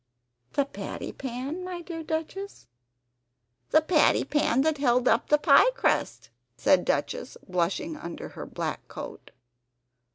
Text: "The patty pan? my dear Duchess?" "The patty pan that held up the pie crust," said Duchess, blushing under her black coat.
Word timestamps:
"The 0.53 0.65
patty 0.65 1.11
pan? 1.11 1.63
my 1.63 1.83
dear 1.83 2.01
Duchess?" 2.01 2.65
"The 3.69 3.81
patty 3.81 4.23
pan 4.23 4.61
that 4.61 4.79
held 4.79 5.07
up 5.07 5.27
the 5.29 5.37
pie 5.37 5.69
crust," 5.75 6.31
said 6.57 6.85
Duchess, 6.85 7.37
blushing 7.47 7.95
under 7.95 8.29
her 8.29 8.47
black 8.47 8.87
coat. 8.87 9.29